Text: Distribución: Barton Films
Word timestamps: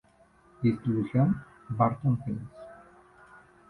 Distribución: 0.63 1.43
Barton 1.69 2.17
Films 2.25 2.49